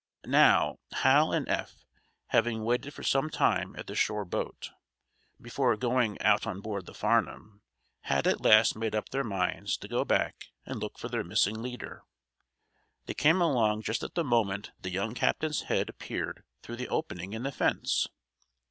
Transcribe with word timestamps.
Now, 0.25 0.79
Hal 0.93 1.31
and 1.31 1.47
Eph, 1.47 1.85
having 2.29 2.63
waited 2.63 2.91
for 2.91 3.03
some 3.03 3.29
time 3.29 3.75
at 3.75 3.85
the 3.85 3.93
shore 3.93 4.25
boat, 4.25 4.71
before 5.39 5.77
going 5.77 6.19
out 6.23 6.47
on 6.47 6.59
board 6.59 6.87
the 6.87 6.95
"Farnum," 6.95 7.61
had 8.05 8.25
at 8.25 8.41
last 8.41 8.75
made 8.75 8.95
up 8.95 9.09
their 9.09 9.23
minds 9.23 9.77
to 9.77 9.87
go 9.87 10.03
back 10.03 10.47
and 10.65 10.79
look 10.79 10.97
for 10.97 11.07
their 11.07 11.23
missing 11.23 11.61
leader. 11.61 12.01
They 13.05 13.13
came 13.13 13.41
along 13.43 13.83
just 13.83 14.01
at 14.01 14.15
the 14.15 14.23
moment 14.23 14.71
that 14.77 14.81
the 14.81 14.89
young 14.89 15.13
captain's 15.13 15.61
head 15.69 15.89
appeared 15.89 16.43
through 16.63 16.77
the 16.77 16.89
opening 16.89 17.33
in 17.33 17.43
the 17.43 17.51
fence. 17.51 18.07